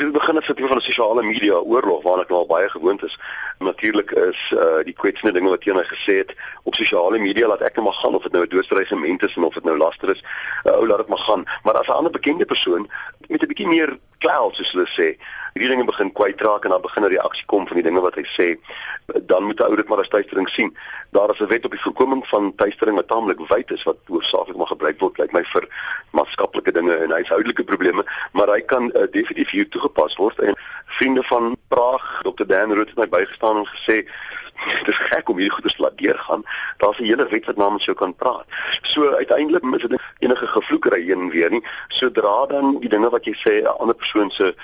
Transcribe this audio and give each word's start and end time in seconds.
Dit 0.00 0.12
begin 0.12 0.38
as 0.38 0.48
'n 0.48 0.54
tipe 0.54 0.68
van 0.68 0.76
'n 0.76 0.80
sosiale 0.80 1.22
media 1.22 1.54
oorlog 1.54 2.02
waarna 2.02 2.22
ek 2.22 2.28
nou 2.28 2.40
al 2.40 2.46
baie 2.46 2.68
gewoond 2.70 3.04
is. 3.04 3.18
Natuurlik 3.58 4.10
is 4.10 4.52
uh 4.56 4.82
die 4.84 4.94
kwetsende 4.94 5.32
dinge 5.32 5.48
wat 5.48 5.60
teenoor 5.60 5.84
gesê 5.84 6.14
het 6.22 6.34
op 6.62 6.74
sosiale 6.74 7.18
media 7.18 7.46
laat 7.46 7.60
ek 7.60 7.76
net 7.76 7.84
maar 7.84 8.00
gaan 8.00 8.14
of 8.14 8.22
dit 8.22 8.32
nou 8.32 8.44
'n 8.44 8.48
doodsdreigement 8.48 9.22
is 9.22 9.36
en 9.36 9.44
of 9.44 9.54
dit 9.54 9.64
nou 9.64 9.76
laster 9.76 10.10
is. 10.10 10.24
Uh, 10.64 10.72
ou 10.72 10.86
laat 10.86 10.98
dit 10.98 11.08
maar 11.08 11.24
gaan. 11.28 11.44
Maar 11.62 11.74
as 11.74 11.86
'n 11.86 11.98
ander 12.00 12.12
bekende 12.12 12.44
persoon 12.44 12.90
met 13.28 13.42
'n 13.42 13.46
bietjie 13.46 13.68
meer 13.68 13.98
clout 14.18 14.54
soos 14.54 14.72
hulle 14.72 14.86
sê, 14.86 15.16
hierdie 15.52 15.70
dinge 15.70 15.84
begin 15.84 16.12
kwytraak 16.12 16.64
en 16.64 16.70
dan 16.70 16.80
begin 16.80 17.04
'n 17.04 17.08
reaksie 17.16 17.46
kom 17.46 17.66
van 17.66 17.76
die 17.76 17.84
dinge 17.84 18.00
wat 18.00 18.14
hy 18.14 18.24
sê, 18.24 18.58
dan 19.22 19.44
moet 19.44 19.60
'n 19.60 19.62
ou 19.62 19.76
dit 19.76 19.88
maar 19.88 19.98
as 19.98 20.08
tuistering 20.08 20.48
sien. 20.48 20.76
Daar 21.10 21.30
is 21.30 21.40
'n 21.40 21.46
wet 21.46 21.64
op 21.64 21.70
die 21.70 21.80
voorkoming 21.80 22.26
van 22.26 22.54
tuistering 22.54 22.96
wat 22.96 23.08
taamlik 23.08 23.38
wyd 23.48 23.70
is 23.70 23.82
wat 23.82 23.96
hoofsaaklik 24.06 24.56
maar 24.56 24.66
gebruik 24.66 25.00
word 25.00 25.18
lyk 25.18 25.32
my 25.32 25.44
vir 25.44 25.68
maatskaplike 26.10 26.59
dinge 26.72 26.94
en 26.94 27.10
huishoudelike 27.10 27.64
probleme, 27.64 28.04
maar 28.32 28.48
hy 28.48 28.60
kan 28.60 28.90
uh, 28.90 29.06
definitief 29.10 29.50
hier 29.50 29.68
toegepas 29.68 30.16
word 30.16 30.38
en 30.38 30.54
vriende 30.86 31.22
van 31.22 31.56
Praag, 31.68 32.20
Dr. 32.22 32.46
Dan 32.46 32.72
Rood 32.72 32.88
het 32.88 32.98
my 32.98 33.08
bygestaan 33.08 33.56
en 33.56 33.66
gesê 33.66 34.06
dit 34.60 34.88
is 34.88 34.96
gek 35.08 35.28
om 35.28 35.38
hierdie 35.40 35.54
goeie 35.54 35.72
te 35.72 35.82
laat 35.82 35.98
deurgaan. 35.98 36.42
Daar's 36.76 36.98
'n 36.98 37.04
hele 37.04 37.28
wet 37.28 37.46
wat 37.46 37.56
namens 37.56 37.84
jou 37.84 37.96
kan 37.96 38.14
praat. 38.14 38.44
So 38.82 39.14
uiteindelik 39.14 39.64
is 39.64 39.88
dit 39.88 40.00
enige 40.18 40.46
gevloekery 40.46 41.04
heen 41.04 41.20
en 41.20 41.30
weer 41.30 41.50
nie. 41.50 41.64
Sodra 41.88 42.46
dan 42.46 42.80
die 42.80 42.88
dinge 42.88 43.10
wat 43.10 43.24
jy 43.24 43.34
sê 43.34 43.62
'n 43.62 43.78
ander 43.78 43.94
persoon 43.94 44.30
se 44.30 44.54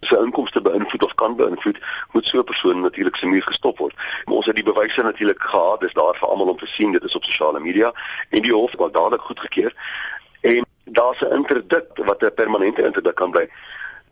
se 0.00 0.18
inkomste 0.18 0.60
beïnvloed 0.62 1.02
of 1.02 1.14
kan 1.14 1.36
beïnvloed, 1.36 1.78
moet 2.12 2.26
so 2.26 2.38
'n 2.38 2.44
persoon 2.44 2.80
natuurlik 2.80 3.16
se 3.16 3.26
muur 3.26 3.42
gestop 3.42 3.78
word. 3.78 3.94
Maar 4.24 4.34
ons 4.34 4.46
het 4.46 4.54
die 4.54 4.64
bewyse 4.64 5.02
natuurlik 5.02 5.42
gehad, 5.42 5.80
dis 5.80 5.92
daar 5.92 6.14
vir 6.14 6.28
almal 6.28 6.48
om 6.48 6.58
te 6.58 6.66
sien, 6.66 6.92
dit 6.92 7.04
is 7.04 7.14
op 7.14 7.24
sosiale 7.24 7.60
media 7.60 7.92
en 8.28 8.42
die 8.42 8.52
hof 8.52 8.70
het 8.70 8.92
dadelik 8.92 9.20
goedgekeur. 9.20 9.74
Daar's 10.92 11.20
'n 11.20 11.32
interdikt 11.32 12.04
wat 12.04 12.22
'n 12.22 12.34
permanente 12.34 12.82
interdikt 12.82 13.16
kan 13.16 13.30
bly 13.30 13.48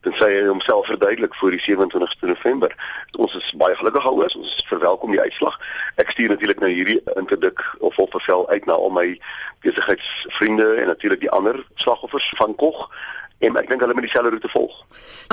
tensy 0.06 0.28
hy 0.30 0.46
homself 0.46 0.86
verduidelik 0.86 1.34
voor 1.34 1.50
die 1.50 1.60
27ste 1.60 2.26
November. 2.30 2.74
Ons 3.18 3.34
is 3.34 3.54
baie 3.58 3.74
gelukkig 3.76 4.04
daaroor. 4.06 4.32
Ons 4.38 4.54
verwelkom 4.68 5.10
die 5.10 5.20
uitslag. 5.20 5.58
Ek 6.02 6.12
stuur 6.14 6.34
natuurlik 6.34 6.62
nou 6.62 6.70
hierdie 6.70 7.00
interdik 7.16 7.62
of 7.78 7.98
op 7.98 8.14
bevel 8.14 8.46
uit 8.48 8.66
na 8.66 8.78
al 8.78 8.92
my 8.94 9.06
besigheidsvriende 9.66 10.68
en 10.82 10.92
natuurlik 10.92 11.24
die 11.24 11.30
ander 11.30 11.58
slagoffers 11.74 12.32
van 12.38 12.54
Kog 12.54 12.86
en 13.44 13.58
ek 13.60 13.68
dink 13.68 13.82
hulle 13.84 13.96
moet 13.96 14.06
dieselfde 14.06 14.30
roete 14.36 14.52
volg. 14.52 14.76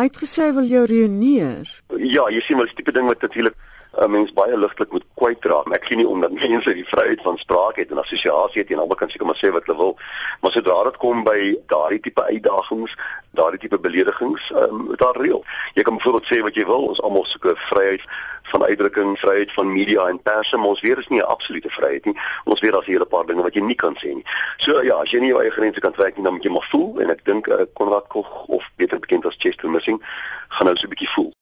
Uitgesê 0.01 0.49
wil 0.55 0.67
jou 0.67 0.83
reüneer. 0.89 1.69
Ja, 1.97 2.25
jy 2.29 2.41
sien 2.43 2.59
wel 2.59 2.71
die 2.71 2.81
tipe 2.81 2.95
ding 2.95 3.07
wat 3.07 3.21
natuurlik 3.21 3.55
'n 4.01 4.11
mens 4.11 4.33
baie 4.33 4.57
ligtelik 4.57 4.91
moet 4.91 5.05
kwytdra. 5.13 5.63
Ek 5.71 5.83
sien 5.83 5.97
nie 5.97 6.07
omdat 6.07 6.31
mense 6.43 6.73
die 6.73 6.87
vryheid 6.87 7.21
van 7.21 7.37
spraak 7.37 7.75
het 7.75 7.91
en 7.91 8.01
assosiasie 8.01 8.61
het 8.61 8.71
en 8.71 8.79
albe 8.79 8.95
kan 8.95 9.09
seker 9.09 9.25
maar 9.25 9.37
sê 9.37 9.51
wat 9.51 9.65
hulle 9.65 9.77
wil, 9.77 9.97
maar 10.41 10.51
sodra 10.51 10.83
dit 10.83 10.97
kom 10.97 11.23
by 11.23 11.55
daardie 11.67 11.99
tipe 11.99 12.23
uitdagings, 12.23 12.95
daardie 13.37 13.59
tipe 13.59 13.79
beledigings, 13.79 14.51
ehm 14.51 14.89
um, 14.89 14.95
daar 14.97 15.17
reël. 15.17 15.43
Jy 15.73 15.83
kan 15.83 15.97
byvoorbeeld 15.97 16.29
sê 16.31 16.41
wat 16.41 16.55
jy 16.55 16.65
wil, 16.65 16.87
ons 16.89 17.01
almal 17.01 17.25
soek 17.25 17.51
vryheid 17.69 18.01
van 18.51 18.65
uitdrukking, 18.65 19.19
vryheid 19.19 19.53
van 19.53 19.71
media 19.71 20.07
en 20.07 20.19
pers, 20.21 20.51
maar 20.51 20.73
ons 20.73 20.81
weer 20.81 20.97
is 20.97 21.07
nie 21.07 21.21
'n 21.21 21.31
absolute 21.35 21.69
vryheid 21.69 22.05
nie. 22.05 22.17
Ons 22.43 22.59
weer 22.59 22.71
daar's 22.71 22.87
'n 22.87 22.91
hele 22.91 23.05
paar 23.05 23.25
dinge 23.25 23.41
wat 23.41 23.53
jy 23.53 23.61
nie 23.61 23.75
kan 23.75 23.95
sê 23.95 24.13
nie. 24.13 24.25
So 24.57 24.81
ja, 24.81 24.95
as 24.95 25.11
jy 25.11 25.19
nie 25.19 25.29
jou 25.29 25.41
eie 25.41 25.51
grense 25.51 25.79
kan 25.79 25.93
trek 25.93 26.15
nie, 26.15 26.23
dan 26.23 26.33
moet 26.33 26.43
jy 26.43 26.51
maar 26.51 26.67
voel 26.69 26.99
en 26.99 27.09
ek 27.09 27.25
dink 27.25 27.47
uh, 27.47 27.65
Konrad 27.73 28.07
Koch 28.07 28.45
of 28.45 28.69
beter 28.75 28.99
bekend 28.99 29.25
as 29.25 29.35
Chester 29.37 29.69
Missing 29.69 30.01
gaan 30.49 30.65
nou 30.65 30.75
so 30.75 30.87
'n 30.87 30.89
bietjie 30.89 31.09
voel. 31.09 31.31